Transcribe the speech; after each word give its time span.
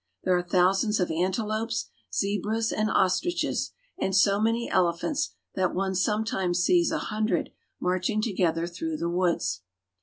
There 0.23 0.35
are 0.35 0.41
thousands 0.41 0.99
of 0.99 1.11
antelopes, 1.11 1.85
zebras, 2.11 2.71
and 2.71 2.89
ostriches, 2.89 3.69
and 3.99 4.15
so 4.15 4.41
many 4.41 4.67
elephants 4.67 5.35
that 5.53 5.75
one 5.75 5.93
sometimes 5.93 6.57
sees 6.57 6.91
a 6.91 6.97
hundred 6.97 7.51
marching 7.79 8.19
together 8.19 8.65
through 8.65 8.97
the 8.97 9.11
woods. 9.11 9.61